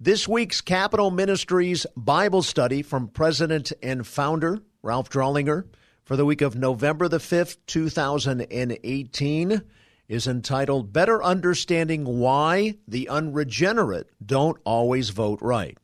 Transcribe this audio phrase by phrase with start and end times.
[0.00, 5.66] This week's Capitol Ministries Bible study from President and founder Ralph Drollinger
[6.04, 9.62] for the week of November the 5th, 2018
[10.06, 15.76] is entitled Better Understanding Why the Unregenerate Don't Always Vote Right.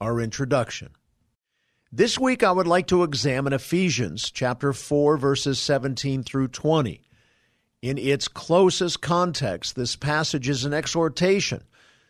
[0.00, 0.90] Our introduction.
[1.90, 7.02] This week I would like to examine Ephesians chapter 4 verses 17 through 20.
[7.82, 11.64] In its closest context, this passage is an exhortation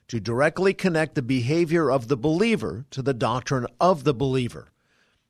[0.08, 4.68] to directly connect the behavior of the believer to the doctrine of the believer.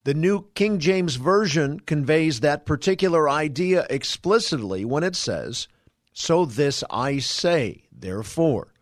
[0.04, 5.66] The New King James Version conveys that particular idea explicitly when it says,
[6.12, 8.72] So this I say, therefore,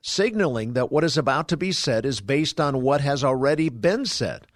[0.00, 4.06] signaling that what is about to be said is based on what has already been
[4.06, 4.46] said.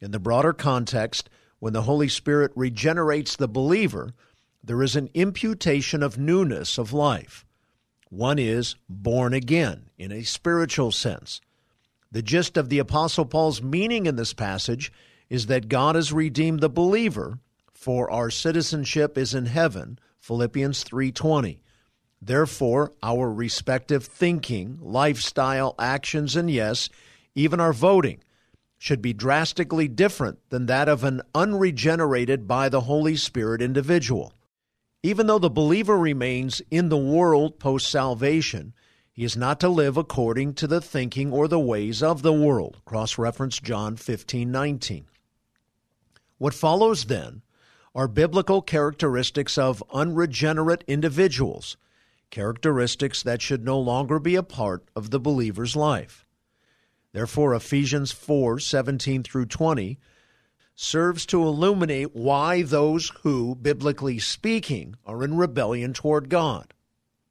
[0.00, 1.30] In the broader context,
[1.60, 4.14] when the Holy Spirit regenerates the believer,
[4.62, 7.45] there is an imputation of newness of life.
[8.08, 11.40] One is born again in a spiritual sense.
[12.12, 14.92] The gist of the Apostle Paul's meaning in this passage
[15.28, 17.40] is that God has redeemed the believer,
[17.72, 21.58] for our citizenship is in heaven, Philippians 3:20.
[22.22, 26.88] Therefore, our respective thinking, lifestyle, actions, and yes,
[27.34, 28.22] even our voting
[28.78, 34.32] should be drastically different than that of an unregenerated by the Holy Spirit individual.
[35.06, 38.74] Even though the believer remains in the world post salvation,
[39.12, 42.80] he is not to live according to the thinking or the ways of the world.
[42.84, 45.06] Cross reference John 15 19.
[46.38, 47.42] What follows then
[47.94, 51.76] are biblical characteristics of unregenerate individuals,
[52.30, 56.26] characteristics that should no longer be a part of the believer's life.
[57.12, 60.00] Therefore, Ephesians 4 17 through 20
[60.76, 66.74] serves to illuminate why those who, biblically speaking, are in rebellion toward God,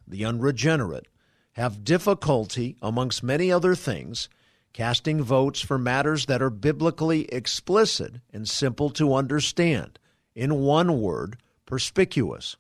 [0.08, 1.08] the unregenerate,
[1.54, 4.28] have difficulty, amongst many other things,
[4.74, 10.00] casting votes for matters that are biblically explicit and simple to understand.
[10.34, 12.58] In one word, perspicuous.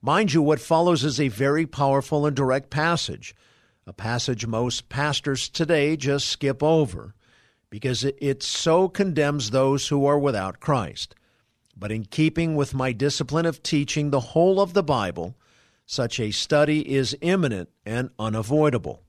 [0.00, 3.34] Mind you, what follows is a very powerful and direct passage,
[3.84, 7.14] a passage most pastors today just skip over
[7.72, 11.14] because it, so condemns those who are without Christ.
[11.74, 15.36] But in keeping with my discipline of teaching the whole of the Bible,
[15.86, 19.02] such a study is imminent and unavoidable.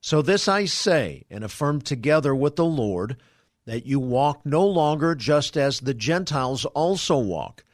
[0.00, 3.16] So this I say and affirm together with the Lord
[3.64, 7.64] that you walk no longer just as the Gentiles also walk,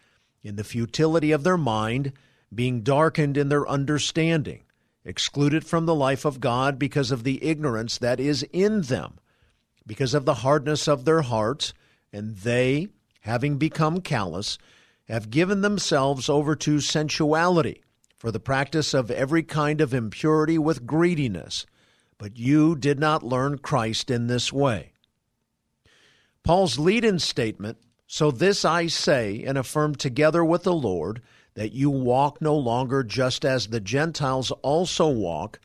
[0.42, 2.14] in the futility of their mind,
[2.54, 4.62] being darkened in their understanding,
[5.04, 9.18] excluded from the life of God because of the ignorance that is in them
[9.90, 11.74] because of the hardness of their hearts,
[12.12, 12.86] and they,
[13.22, 14.56] having become callous,
[15.08, 17.82] have given themselves over to sensuality
[18.16, 21.66] for the practice of every kind of impurity with greediness.
[22.18, 24.92] But you did not learn Christ in this way.
[26.44, 27.76] Paul's lead in statement,
[28.06, 31.20] So this I say and affirm together with the Lord,
[31.54, 35.58] that you walk no longer just as the Gentiles also walk,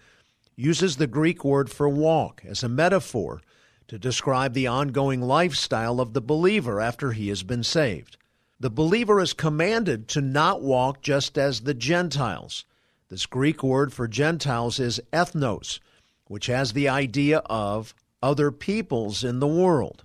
[0.56, 3.40] uses the Greek word for walk as a metaphor
[3.88, 8.18] to describe the ongoing lifestyle of the believer after he has been saved.
[8.60, 12.66] The believer is commanded to not walk just as the Gentiles.
[13.10, 15.80] This Greek word for Gentiles is ethnos,
[16.28, 17.94] which has the idea of
[18.24, 20.04] other peoples in the world.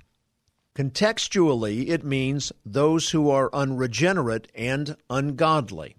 [0.75, 5.97] Contextually, it means those who are unregenerate and ungodly.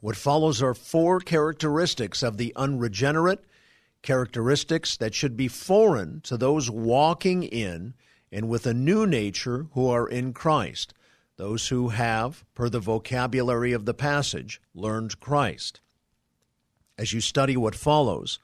[0.00, 3.44] What follows are four characteristics of the unregenerate
[4.04, 7.94] characteristics that should be foreign to those walking in
[8.30, 10.92] and with a new nature who are in Christ,
[11.36, 15.80] those who have, per the vocabulary of the passage, learned Christ.
[16.98, 18.38] As you study what follows,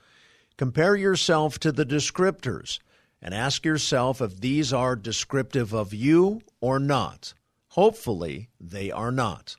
[0.56, 2.78] compare yourself to the descriptors
[3.21, 7.34] and ask yourself if these are descriptive of you or not.
[7.69, 9.56] Hopefully, they are not.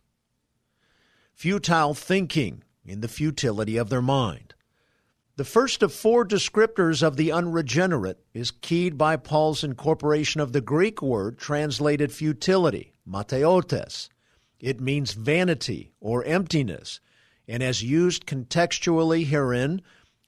[1.33, 4.55] Futile thinking in the futility of their mind.
[5.41, 10.61] The first of four descriptors of the unregenerate is keyed by Paul's incorporation of the
[10.61, 14.07] Greek word translated futility, mateotes.
[14.59, 16.99] It means vanity or emptiness,
[17.47, 19.81] and as used contextually herein,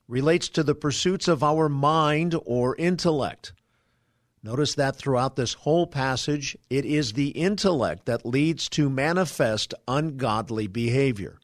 [0.07, 3.53] relates to the pursuits of our mind or intellect.
[4.41, 10.65] Notice that throughout this whole passage, it is the intellect that leads to manifest ungodly
[10.65, 11.39] behavior.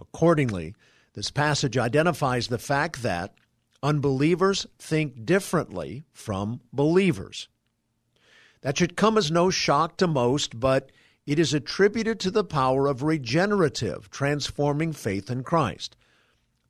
[0.00, 0.76] Accordingly,
[1.14, 3.34] this passage identifies the fact that
[3.82, 7.48] unbelievers think differently from believers.
[8.62, 10.90] That should come as no shock to most, but
[11.26, 15.96] it is attributed to the power of regenerative, transforming faith in Christ.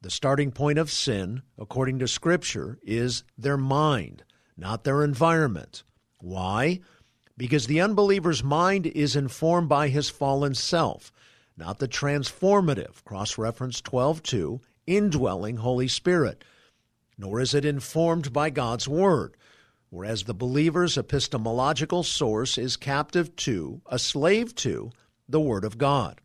[0.03, 4.25] The starting point of sin, according to Scripture, is their mind,
[4.57, 5.83] not their environment.
[6.21, 6.81] Why?
[7.37, 11.11] Because the unbeliever's mind is informed by his fallen self,
[11.57, 16.45] not the transformative, cross reference 12.2, indwelling Holy Spirit,
[17.17, 19.37] nor is it informed by God's Word,
[19.91, 24.91] whereas the believer's epistemological source is captive to, a slave to,
[25.29, 26.21] the Word of God.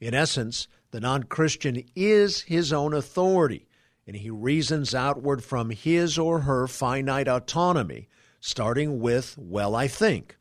[0.00, 3.68] In essence, the non Christian is his own authority,
[4.06, 8.08] and he reasons outward from his or her finite autonomy,
[8.40, 10.36] starting with, well, I think.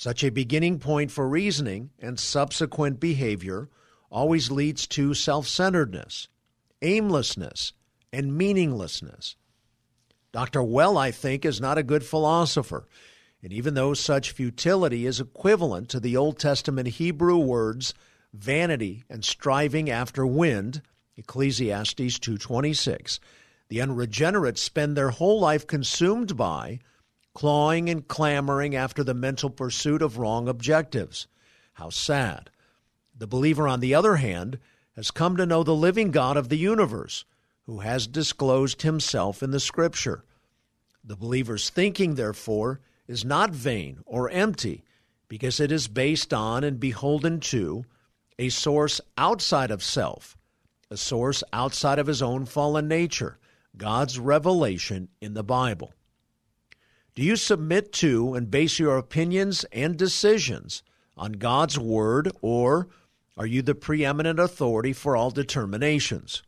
[0.00, 3.68] Such a beginning point for reasoning and subsequent behavior
[4.10, 6.26] always leads to self centeredness,
[6.80, 7.74] aimlessness,
[8.10, 9.36] and meaninglessness.
[10.32, 10.62] Dr.
[10.62, 12.88] Well, I think, is not a good philosopher,
[13.42, 17.92] and even though such futility is equivalent to the Old Testament Hebrew words
[18.32, 20.80] vanity and striving after wind,
[21.18, 23.20] Ecclesiastes 2:26.
[23.68, 26.78] The unregenerate spend their whole life consumed by
[27.34, 31.26] clawing and clamoring after the mental pursuit of wrong objectives.
[31.74, 32.50] How sad.
[33.16, 34.58] The believer on the other hand
[34.96, 37.24] has come to know the living God of the universe,
[37.66, 40.24] who has disclosed himself in the scripture.
[41.04, 44.84] The believer's thinking therefore is not vain or empty
[45.28, 47.84] because it is based on and beholden to
[48.38, 50.36] a source outside of self,
[50.90, 53.38] a source outside of his own fallen nature,
[53.76, 55.92] God's revelation in the Bible.
[57.14, 60.82] Do you submit to and base your opinions and decisions
[61.16, 62.88] on God's Word, or
[63.36, 66.42] are you the preeminent authority for all determinations?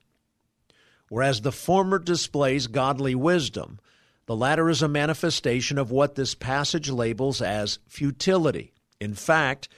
[1.08, 3.80] Whereas the former displays godly wisdom,
[4.26, 8.72] the latter is a manifestation of what this passage labels as futility.
[9.00, 9.68] In fact,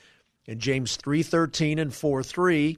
[0.44, 2.76] in James 3:13 and 4:3,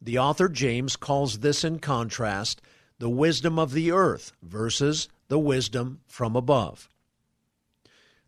[0.00, 2.62] the author James calls this in contrast
[3.00, 6.88] the wisdom of the earth versus the wisdom from above.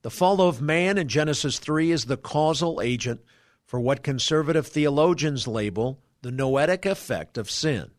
[0.03, 3.21] The fall of man in Genesis 3 is the causal agent
[3.67, 7.91] for what conservative theologians label the noetic effect of sin.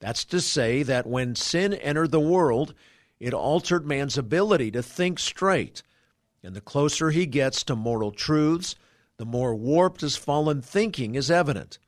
[0.00, 2.74] That's to say that when sin entered the world,
[3.20, 5.82] it altered man's ability to think straight.
[6.42, 8.74] And the closer he gets to moral truths,
[9.16, 11.78] the more warped his fallen thinking is evident.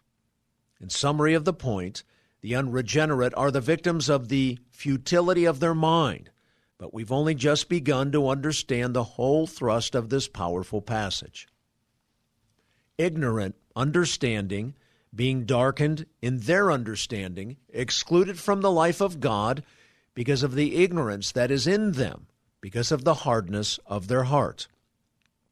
[0.80, 2.04] In summary of the point,
[2.40, 6.30] the unregenerate are the victims of the futility of their mind,
[6.78, 11.48] but we've only just begun to understand the whole thrust of this powerful passage.
[12.98, 14.74] Ignorant, understanding,
[15.14, 19.62] being darkened in their understanding, excluded from the life of God
[20.14, 22.26] because of the ignorance that is in them,
[22.60, 24.68] because of the hardness of their heart.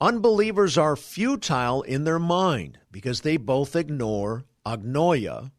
[0.01, 5.51] Unbelievers are futile in their mind because they both ignore agnoia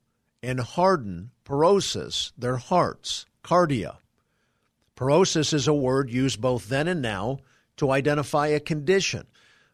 [0.44, 3.98] and harden porosis, their hearts, cardia.
[4.96, 7.40] Porosis is a word used both then and now
[7.78, 9.28] to identify a condition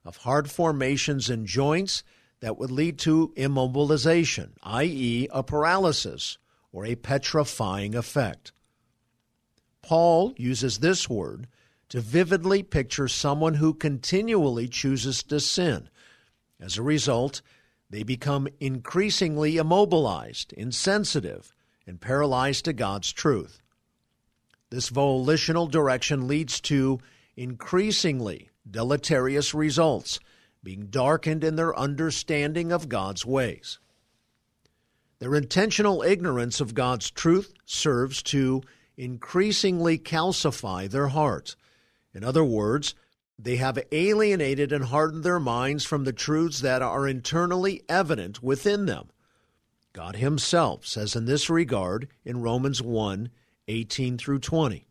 [0.03, 2.03] of hard formations in joints
[2.39, 6.37] that would lead to immobilization, i.e., a paralysis
[6.71, 8.51] or a petrifying effect.
[9.83, 11.47] Paul uses this word
[11.89, 15.89] to vividly picture someone who continually chooses to sin.
[16.59, 17.41] As a result,
[17.89, 21.53] they become increasingly immobilized, insensitive,
[21.85, 23.61] and paralyzed to God's truth.
[24.71, 26.99] This volitional direction leads to
[27.37, 30.19] increasingly deleterious results,
[30.63, 33.77] being darkened in their understanding of God's ways.
[35.19, 38.63] Their intentional ignorance of God's truth serves to
[38.97, 41.55] increasingly calcify their heart
[42.13, 42.93] in other words,
[43.39, 48.85] they have alienated and hardened their minds from the truths that are internally evident within
[48.85, 49.09] them.
[49.93, 53.29] God Himself says in this regard in Romans 1
[53.67, 54.85] 18 through 20.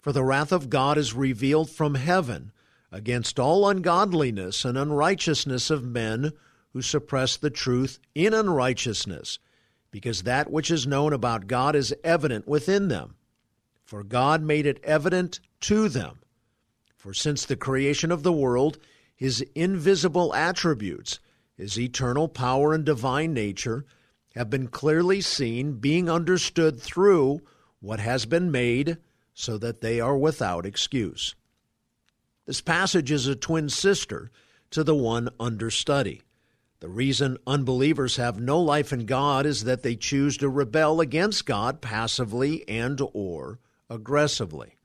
[0.00, 2.52] For the wrath of God is revealed from heaven
[2.92, 6.32] against all ungodliness and unrighteousness of men
[6.72, 9.38] who suppress the truth in unrighteousness,
[9.90, 13.16] because that which is known about God is evident within them.
[13.84, 16.20] For God made it evident to them.
[16.96, 18.78] For since the creation of the world,
[19.14, 21.18] his invisible attributes,
[21.56, 23.86] his eternal power and divine nature,
[24.36, 27.40] have been clearly seen, being understood through
[27.80, 28.98] what has been made,
[29.32, 31.34] so that they are without excuse.
[32.46, 34.30] This passage is a twin sister
[34.70, 36.22] to the one under study.
[36.80, 41.46] The reason unbelievers have no life in God is that they choose to rebel against
[41.46, 44.76] God passively and or aggressively.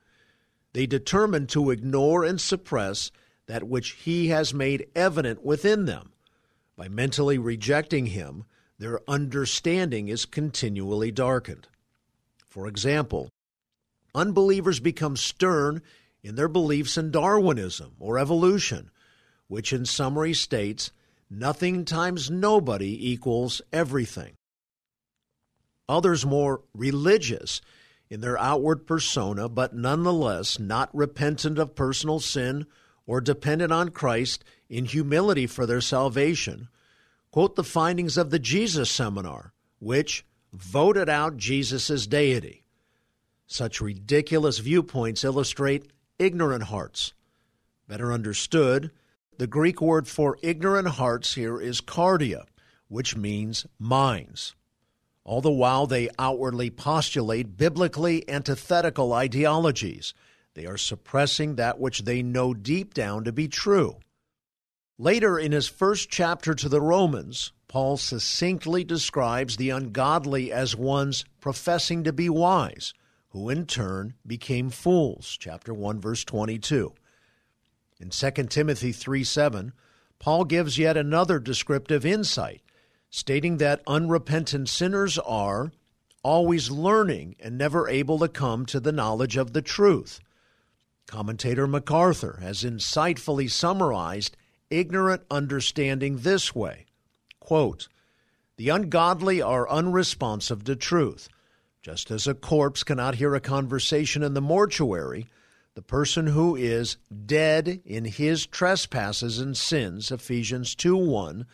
[0.74, 3.12] They determine to ignore and suppress
[3.48, 6.13] that which he has made evident within them.
[6.77, 8.46] By mentally rejecting him,
[8.81, 11.67] their understanding is continually darkened.
[12.47, 13.29] For example,
[14.15, 15.83] unbelievers become stern
[16.23, 18.89] in their beliefs in Darwinism or evolution,
[19.47, 20.91] which in summary states
[21.29, 24.33] nothing times nobody equals everything.
[25.88, 27.61] Others more religious
[28.09, 32.65] in their outward persona, but nonetheless not repentant of personal sin
[33.05, 36.67] or dependent on Christ in humility for their salvation,
[37.31, 42.63] quote the findings of the Jesus Seminar, which voted out Jesus' deity.
[43.47, 47.13] Such ridiculous viewpoints illustrate ignorant hearts.
[47.88, 48.91] Better understood,
[49.38, 52.45] the Greek word for ignorant hearts here is cardia,
[52.88, 54.55] which means minds.
[55.23, 60.13] All the while, they outwardly postulate biblically antithetical ideologies.
[60.53, 63.97] They are suppressing that which they know deep down to be true.
[65.01, 71.25] Later in his first chapter to the Romans, Paul succinctly describes the ungodly as ones
[71.39, 72.93] professing to be wise,
[73.29, 75.36] who in turn became fools.
[75.39, 76.93] Chapter 1, verse 22.
[78.00, 79.74] In 2 Timothy 3 7,
[80.20, 82.62] Paul gives yet another descriptive insight,
[83.10, 85.72] stating that unrepentant sinners are
[86.22, 90.20] always learning and never able to come to the knowledge of the truth.
[91.08, 94.38] Commentator MacArthur has insightfully summarized
[94.71, 96.85] ignorant understanding this way
[97.39, 97.87] quote,
[98.57, 101.29] The ungodly are unresponsive to truth.
[101.81, 105.27] Just as a corpse cannot hear a conversation in the mortuary,
[105.73, 111.45] the person who is dead in his trespasses and sins, Ephesians 2 1,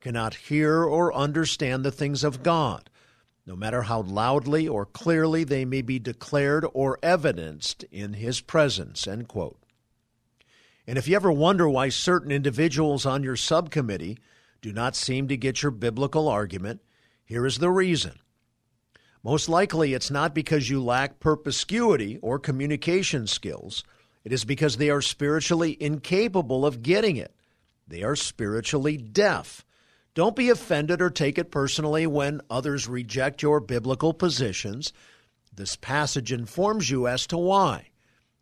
[0.00, 2.90] cannot hear or understand the things of God,
[3.46, 9.06] no matter how loudly or clearly they may be declared or evidenced in his presence.
[9.06, 9.61] End quote.
[10.92, 14.18] And if you ever wonder why certain individuals on your subcommittee
[14.60, 16.82] do not seem to get your biblical argument,
[17.24, 18.18] here is the reason.
[19.22, 23.84] Most likely, it's not because you lack perspicuity or communication skills.
[24.22, 27.34] It is because they are spiritually incapable of getting it.
[27.88, 29.64] They are spiritually deaf.
[30.12, 34.92] Don't be offended or take it personally when others reject your biblical positions.
[35.54, 37.91] This passage informs you as to why.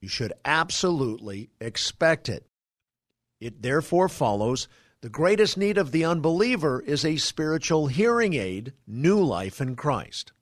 [0.01, 2.47] You should absolutely expect it.
[3.41, 4.69] It therefore follows
[5.03, 10.33] the greatest need of the unbeliever is a spiritual hearing aid, new life in Christ.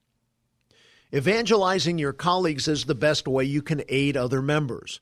[1.14, 5.00] Evangelizing your colleagues is the best way you can aid other members.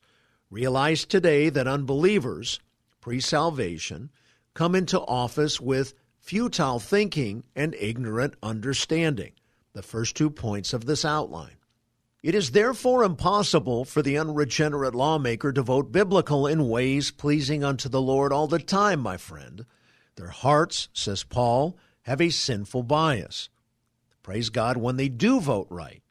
[0.49, 2.59] Realize today that unbelievers,
[3.01, 4.11] pre salvation,
[4.53, 9.33] come into office with futile thinking and ignorant understanding,
[9.73, 11.56] the first two points of this outline.
[12.23, 17.87] It is therefore impossible for the unregenerate lawmaker to vote biblical in ways pleasing unto
[17.89, 19.65] the Lord all the time, my friend.
[20.15, 23.49] Their hearts, says Paul, have a sinful bias.
[24.23, 26.01] Praise God when they do vote right.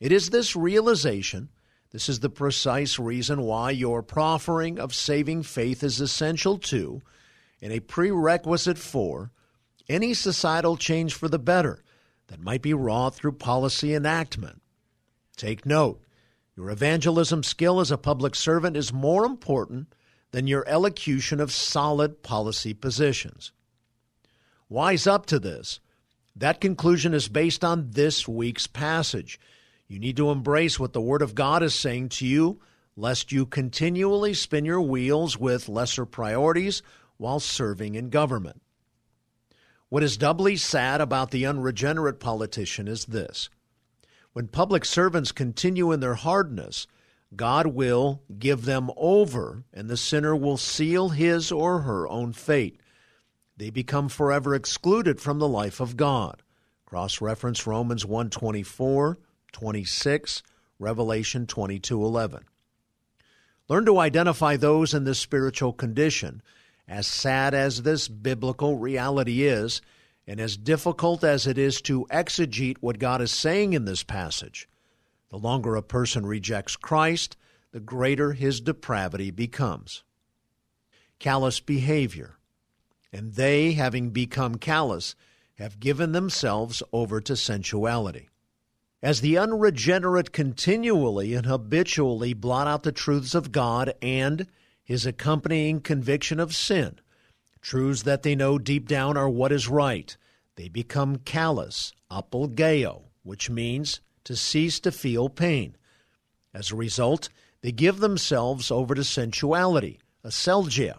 [0.00, 1.48] It is this realization,
[1.90, 7.02] this is the precise reason why your proffering of saving faith is essential to,
[7.60, 9.32] and a prerequisite for,
[9.88, 11.82] any societal change for the better
[12.28, 14.62] that might be wrought through policy enactment.
[15.38, 16.04] Take note
[16.56, 19.94] your evangelism skill as a public servant is more important
[20.32, 23.52] than your elocution of solid policy positions.
[24.68, 25.78] Wise up to this.
[26.34, 29.38] That conclusion is based on this week's passage.
[29.86, 32.60] You need to embrace what the Word of God is saying to you,
[32.96, 36.82] lest you continually spin your wheels with lesser priorities
[37.18, 38.60] while serving in government.
[39.88, 43.48] What is doubly sad about the unregenerate politician is this
[44.38, 46.86] when public servants continue in their hardness,
[47.34, 52.78] God will give them over, and the sinner will seal his or her own fate.
[53.56, 56.44] They become forever excluded from the life of God.
[56.86, 59.18] Cross reference Romans 124,
[59.50, 60.42] 26,
[60.78, 62.44] Revelation 22:11.
[63.68, 66.42] Learn to identify those in this spiritual condition.
[66.86, 69.82] As sad as this biblical reality is,
[70.28, 74.68] and as difficult as it is to exegete what God is saying in this passage,
[75.30, 77.34] the longer a person rejects Christ,
[77.72, 80.04] the greater his depravity becomes.
[81.18, 82.36] Callous behavior.
[83.10, 85.14] And they, having become callous,
[85.54, 88.28] have given themselves over to sensuality.
[89.02, 94.46] As the unregenerate continually and habitually blot out the truths of God and
[94.84, 97.00] his accompanying conviction of sin,
[97.60, 100.16] Truths that they know deep down are what is right.
[100.56, 105.76] They become callous, apologeo, which means to cease to feel pain.
[106.52, 107.28] As a result,
[107.60, 110.98] they give themselves over to sensuality, aselgia.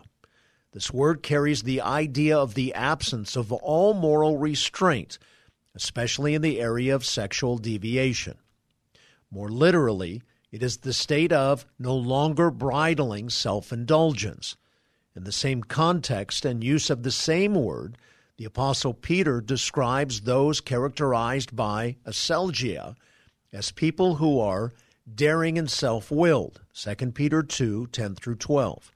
[0.72, 5.18] This word carries the idea of the absence of all moral restraint,
[5.74, 8.38] especially in the area of sexual deviation.
[9.32, 14.56] More literally, it is the state of no longer bridling self indulgence.
[15.16, 17.98] In the same context and use of the same word,
[18.38, 22.96] the Apostle Peter describes those characterized by aselgia
[23.52, 24.72] as people who are
[25.14, 26.62] daring and self willed.
[26.74, 28.92] 2 Peter 2 10 through 12.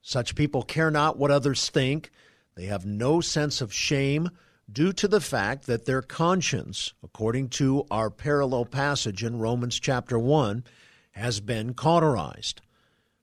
[0.00, 2.10] Such people care not what others think.
[2.54, 4.30] They have no sense of shame
[4.70, 10.18] due to the fact that their conscience, according to our parallel passage in Romans chapter
[10.18, 10.64] 1,
[11.12, 12.60] has been cauterized.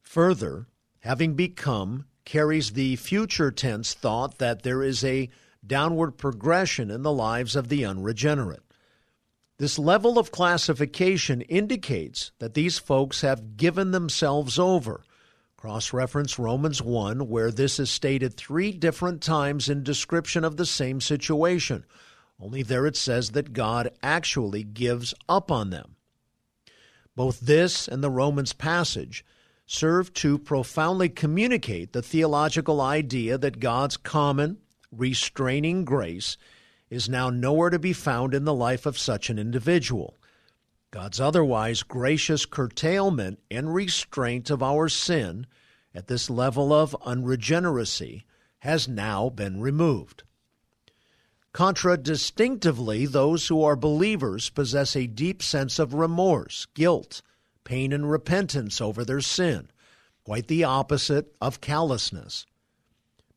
[0.02, 0.68] Further,
[1.02, 5.30] having become carries the future tense thought that there is a
[5.66, 8.64] downward progression in the lives of the unregenerate.
[9.58, 15.04] This level of classification indicates that these folks have given themselves over
[15.62, 20.66] Cross reference Romans 1, where this is stated three different times in description of the
[20.66, 21.86] same situation.
[22.40, 25.98] Only there it says that God actually gives up on them.
[27.16, 29.24] Both this and the Romans passage
[29.66, 34.58] serve to profoundly communicate the theological idea that God's common,
[34.92, 36.38] restraining grace
[36.90, 40.18] is now nowhere to be found in the life of such an individual.
[40.92, 45.48] God's otherwise gracious curtailment and restraint of our sin
[45.96, 48.26] at this level of unregeneracy
[48.60, 50.24] has now been removed.
[51.54, 57.22] Contradistinctively, those who are believers possess a deep sense of remorse, guilt,
[57.64, 59.70] pain, and repentance over their sin,
[60.24, 62.46] quite the opposite of callousness.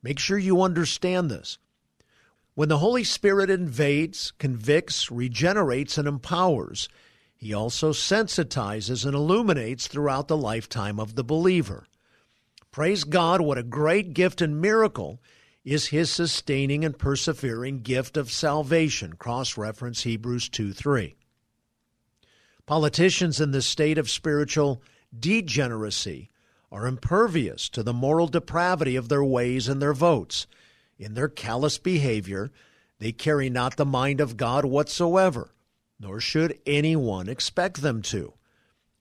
[0.03, 1.59] Make sure you understand this.
[2.55, 6.89] When the Holy Spirit invades, convicts, regenerates, and empowers,
[7.35, 11.87] he also sensitizes and illuminates throughout the lifetime of the believer.
[12.71, 15.21] Praise God, what a great gift and miracle
[15.65, 19.15] is his sustaining and persevering gift of salvation.
[19.15, 21.17] Cross reference Hebrews 2 3.
[22.67, 24.83] Politicians in this state of spiritual
[25.19, 26.31] degeneracy
[26.73, 30.47] are impervious to the moral depravity of their ways and their votes.
[30.99, 32.51] In their callous behavior,
[32.99, 35.55] they carry not the mind of God whatsoever
[36.05, 38.35] nor should anyone expect them to.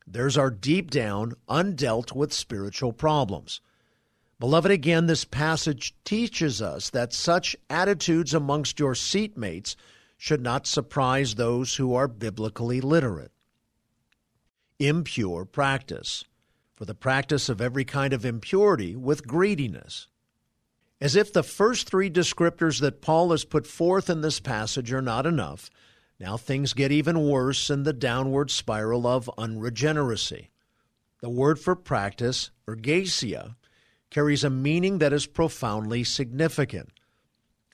[0.05, 3.61] There's our deep down, undealt with spiritual problems.
[4.39, 9.75] Beloved, again, this passage teaches us that such attitudes amongst your seatmates
[10.17, 13.31] should not surprise those who are biblically literate.
[14.79, 16.23] Impure practice,
[16.75, 20.07] for the practice of every kind of impurity with greediness.
[20.99, 25.01] As if the first three descriptors that Paul has put forth in this passage are
[25.01, 25.69] not enough,
[26.19, 30.49] now things get even worse in the downward spiral of unregeneracy.
[31.19, 33.55] The word for practice, ergasia,
[34.09, 36.89] carries a meaning that is profoundly significant.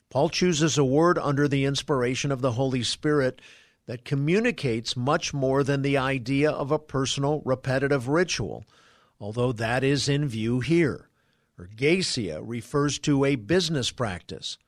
[0.08, 3.40] Paul chooses a word under the inspiration of the Holy Spirit
[3.90, 8.64] that communicates much more than the idea of a personal repetitive ritual,
[9.18, 11.08] although that is in view here.
[11.58, 14.58] Ergasia refers to a business practice.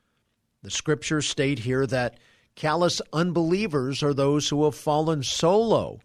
[0.61, 2.19] The scriptures state here that
[2.55, 6.01] Callous unbelievers are those who have fallen so low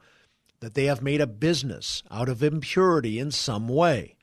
[0.60, 4.14] that they have made a business out of impurity in some way.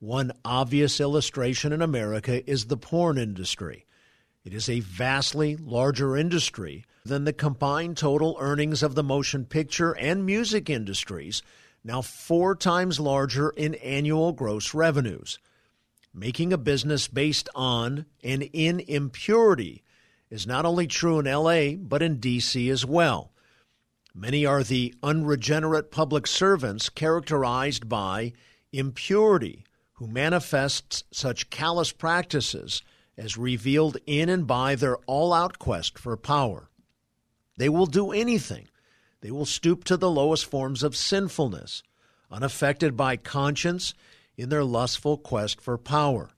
[0.00, 3.86] One obvious illustration in America is the porn industry.
[4.44, 9.96] It is a vastly larger industry than the combined total earnings of the motion picture
[9.96, 11.42] and music industries,
[11.82, 15.38] now four times larger in annual gross revenues.
[16.14, 19.82] Making a business based on and in impurity
[20.30, 22.68] is not only true in LA, but in D.C.
[22.70, 23.32] as well.
[24.14, 28.32] Many are the unregenerate public servants characterized by
[28.72, 32.82] impurity who manifests such callous practices
[33.16, 36.67] as revealed in and by their all out quest for power.
[37.58, 38.68] They will do anything.
[39.20, 41.82] They will stoop to the lowest forms of sinfulness,
[42.30, 43.92] unaffected by conscience
[44.36, 46.30] in their lustful quest for power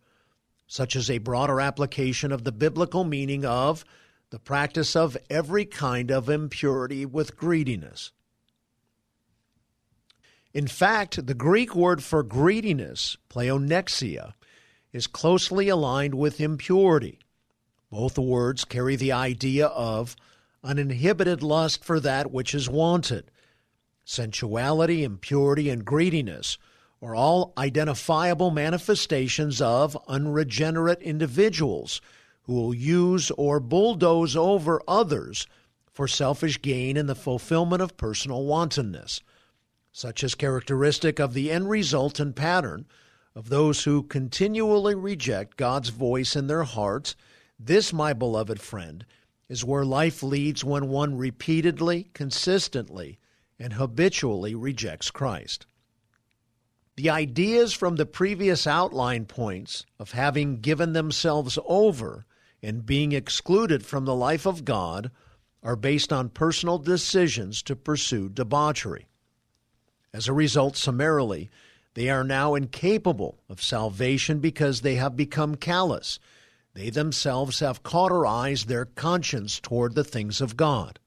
[0.70, 3.84] such as a broader application of the biblical meaning of
[4.30, 8.12] the practice of every kind of impurity with greediness.
[10.54, 14.34] In fact, the Greek word for greediness, pleonexia,
[14.92, 17.18] is closely aligned with impurity.
[17.90, 20.14] Both words carry the idea of
[20.62, 23.30] uninhibited lust for that which is wanted.
[24.04, 26.58] Sensuality, impurity, and greediness
[27.02, 32.00] are all identifiable manifestations of unregenerate individuals
[32.42, 35.46] who will use or bulldoze over others
[35.92, 39.20] for selfish gain and the fulfillment of personal wantonness.
[39.92, 42.86] Such is characteristic of the end result and pattern
[43.34, 47.16] of those who continually reject God's voice in their hearts,
[47.58, 49.04] this, my beloved friend,
[49.50, 53.18] is where life leads when one repeatedly, consistently,
[53.58, 55.66] and habitually rejects Christ.
[56.96, 62.26] The ideas from the previous outline points of having given themselves over
[62.62, 65.10] and being excluded from the life of God
[65.64, 69.08] are based on personal decisions to pursue debauchery.
[70.12, 71.50] As a result, summarily,
[71.94, 76.20] they are now incapable of salvation because they have become callous.
[76.74, 80.98] They themselves have cauterized their conscience toward the things of God.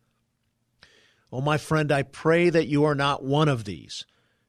[1.32, 4.06] Oh, my friend, I pray that you are not one of these.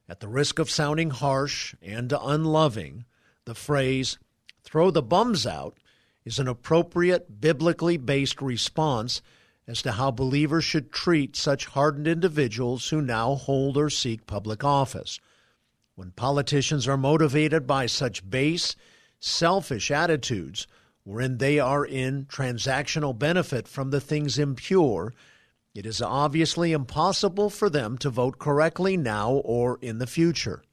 [0.07, 3.05] At the risk of sounding harsh and unloving,
[3.45, 4.19] the phrase,
[4.63, 5.79] throw the bums out,
[6.25, 9.21] is an appropriate, biblically based response
[9.67, 14.63] as to how believers should treat such hardened individuals who now hold or seek public
[14.63, 15.19] office.
[15.95, 18.75] When politicians are motivated by such base,
[19.19, 20.67] selfish attitudes,
[21.05, 25.13] wherein they are in transactional benefit from the things impure,
[25.73, 30.63] it is obviously impossible for them to vote correctly now or in the future.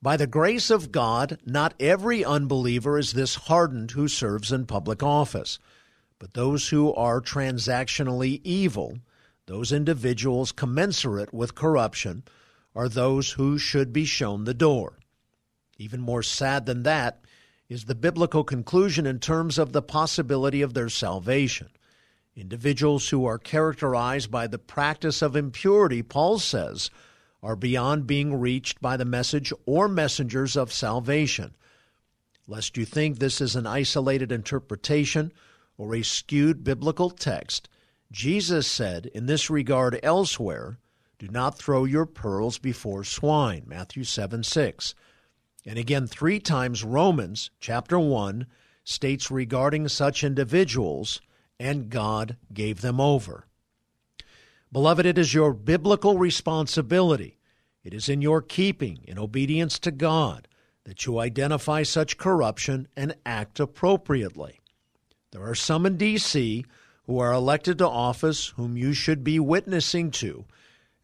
[0.00, 5.02] By the grace of God, not every unbeliever is this hardened who serves in public
[5.02, 5.58] office.
[6.18, 8.98] But those who are transactionally evil,
[9.46, 12.22] those individuals commensurate with corruption,
[12.76, 14.98] are those who should be shown the door.
[15.78, 17.24] Even more sad than that
[17.72, 21.70] is the biblical conclusion in terms of the possibility of their salvation.
[22.36, 26.90] Individuals who are characterized by the practice of impurity, Paul says,
[27.42, 31.54] are beyond being reached by the message or messengers of salvation.
[32.46, 35.32] Lest you think this is an isolated interpretation
[35.78, 37.70] or a skewed biblical text,
[38.10, 40.78] Jesus said in this regard elsewhere,
[41.18, 44.94] Do not throw your pearls before swine, Matthew 7 6.
[45.64, 48.46] And again, three times Romans chapter 1
[48.84, 51.20] states regarding such individuals,
[51.58, 53.46] and God gave them over.
[54.72, 57.38] Beloved, it is your biblical responsibility.
[57.84, 60.48] It is in your keeping, in obedience to God,
[60.84, 64.60] that you identify such corruption and act appropriately.
[65.30, 66.64] There are some in D.C.
[67.04, 70.44] who are elected to office whom you should be witnessing to,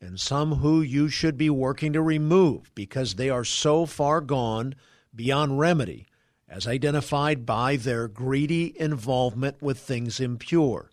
[0.00, 4.74] and some who you should be working to remove because they are so far gone
[5.14, 6.06] beyond remedy,
[6.48, 10.90] as identified by their greedy involvement with things impure.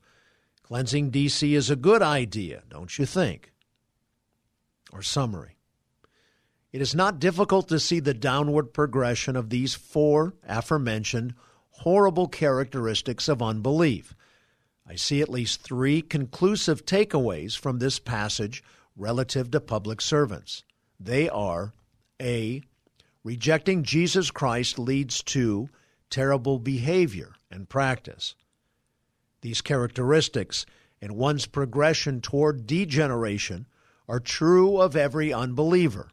[0.64, 3.54] Cleansing DC is a good idea, don't you think?
[4.92, 5.58] Or summary.
[6.72, 11.36] It is not difficult to see the downward progression of these four aforementioned
[11.70, 14.16] horrible characteristics of unbelief.
[14.88, 18.64] I see at least three conclusive takeaways from this passage
[18.96, 20.64] relative to public servants.
[21.00, 21.74] They are
[22.22, 22.62] A.
[23.24, 25.70] Rejecting Jesus Christ leads to
[26.10, 28.36] terrible behavior and practice.
[29.42, 30.66] These characteristics
[31.02, 33.68] and one's progression toward degeneration
[34.08, 36.10] are true of every unbeliever.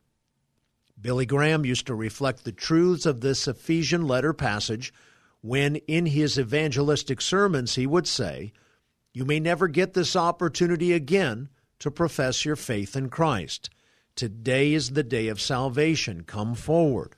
[1.01, 4.93] Billy Graham used to reflect the truths of this Ephesian letter passage
[5.41, 8.53] when, in his evangelistic sermons, he would say,
[9.13, 11.49] You may never get this opportunity again
[11.83, 13.69] to profess your faith in Christ.
[14.15, 16.23] Today is the day of salvation.
[16.23, 17.17] Come forward.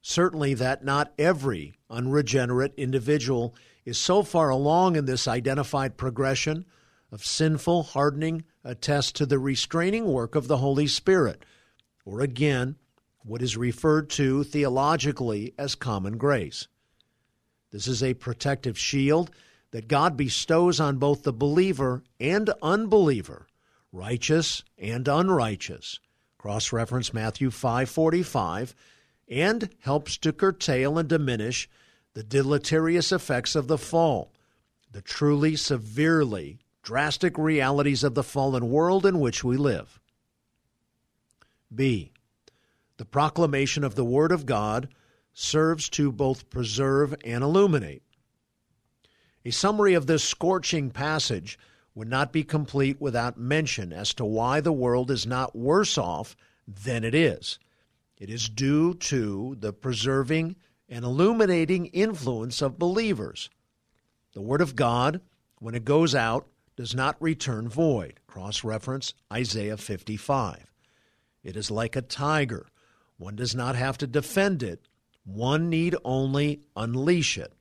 [0.00, 6.64] Certainly, that not every unregenerate individual is so far along in this identified progression
[7.12, 11.44] of sinful hardening attests to the restraining work of the Holy Spirit,
[12.04, 12.74] or again,
[13.24, 16.66] what is referred to theologically as common grace.
[17.70, 19.30] This is a protective shield
[19.70, 23.46] that God bestows on both the believer and unbeliever,
[23.92, 26.00] righteous and unrighteous.
[26.38, 28.74] Cross reference Matthew 5:45
[29.28, 31.68] and helps to curtail and diminish
[32.14, 34.32] the deleterious effects of the fall,
[34.90, 40.00] the truly severely drastic realities of the fallen world in which we live.
[41.74, 42.12] B.
[42.96, 44.88] The proclamation of the Word of God
[45.32, 48.02] serves to both preserve and illuminate.
[49.44, 51.58] A summary of this scorching passage
[51.94, 56.36] would not be complete without mention as to why the world is not worse off
[56.66, 57.58] than it is.
[58.18, 60.56] It is due to the preserving
[60.88, 63.50] and illuminating influence of believers.
[64.32, 65.20] The Word of God,
[65.58, 68.20] when it goes out, does not return void.
[68.26, 70.72] Cross reference Isaiah 55.
[71.42, 72.68] It is like a tiger.
[73.18, 74.86] One does not have to defend it,
[75.24, 77.52] one need only unleash it.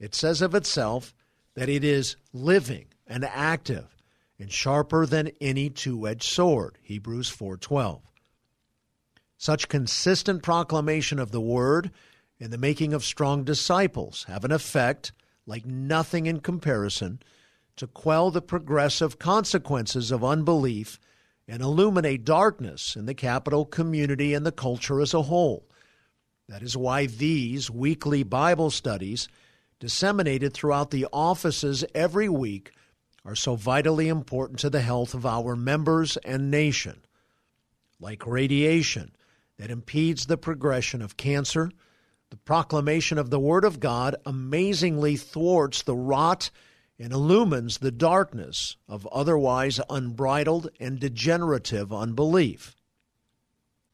[0.00, 1.14] It says of itself
[1.54, 3.96] that it is living and active
[4.38, 6.78] and sharper than any two-edged sword.
[6.82, 8.02] Hebrews 4:12.
[9.36, 11.90] Such consistent proclamation of the word
[12.38, 15.12] and the making of strong disciples have an effect
[15.46, 17.20] like nothing in comparison
[17.76, 21.00] to quell the progressive consequences of unbelief
[21.46, 25.66] and illuminate darkness in the capital community and the culture as a whole.
[26.48, 29.28] That is why these weekly Bible studies,
[29.80, 32.72] disseminated throughout the offices every week,
[33.28, 36.98] are so vitally important to the health of our members and nation.
[38.00, 39.14] Like radiation
[39.58, 41.70] that impedes the progression of cancer,
[42.30, 46.50] the proclamation of the Word of God amazingly thwarts the rot
[46.98, 52.76] and illumines the darkness of otherwise unbridled and degenerative unbelief.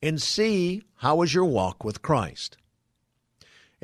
[0.01, 2.57] And see how is your walk with Christ.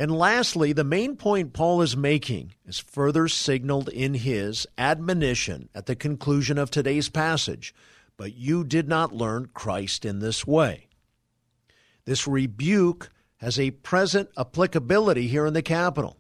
[0.01, 5.85] And lastly, the main point Paul is making is further signaled in his admonition at
[5.85, 7.75] the conclusion of today's passage.
[8.17, 10.89] But you did not learn Christ in this way.
[12.07, 13.11] This rebuke
[13.41, 16.17] has a present applicability here in the capital.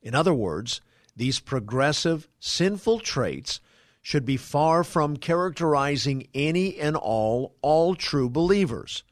[0.00, 0.80] In other words,
[1.14, 3.60] these progressive, sinful traits
[4.00, 9.04] should be far from characterizing any and all, all true believers.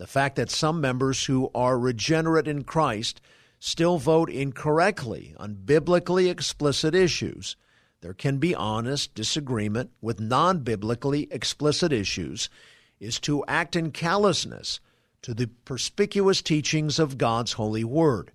[0.00, 3.20] The fact that some members who are regenerate in Christ
[3.58, 7.54] still vote incorrectly on biblically explicit issues.
[8.00, 12.48] There can be honest disagreement with non biblically explicit issues,
[12.98, 14.80] is to act in callousness
[15.20, 18.32] to the perspicuous teachings of God's holy word.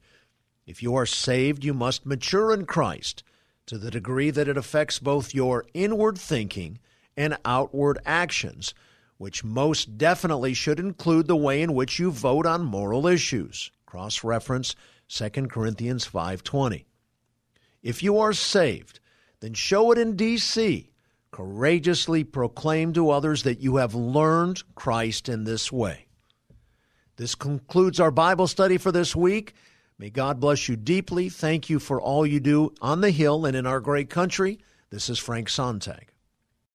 [0.67, 3.23] If you are saved, you must mature in Christ
[3.65, 6.77] to the degree that it affects both your inward thinking
[7.17, 8.75] and outward actions,
[9.17, 13.71] which most definitely should include the way in which you vote on moral issues.
[13.85, 14.75] Cross reference
[15.07, 16.85] 2 Corinthians 5:20.
[17.81, 18.99] If you are saved,
[19.39, 20.89] then show it in DC.
[21.31, 26.07] Courageously proclaim to others that you have learned Christ in this way.
[27.17, 29.53] This concludes our Bible study for this week.
[29.97, 31.29] May God bless you deeply.
[31.29, 34.59] Thank you for all you do on the Hill and in our great country.
[34.89, 36.14] This is Frank Sontag.